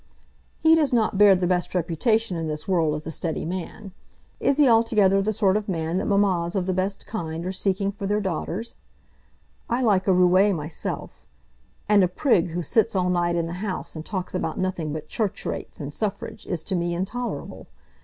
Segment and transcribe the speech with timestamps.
[0.57, 3.91] "He does not bear the best reputation in this world as a steady man.
[4.39, 7.91] Is he altogether the sort of man that mammas of the best kind are seeking
[7.91, 8.77] for their daughters?
[9.69, 11.27] I like a roué myself;
[11.87, 15.07] and a prig who sits all night in the House, and talks about nothing but
[15.07, 17.67] church rates and suffrage, is to me intolerable.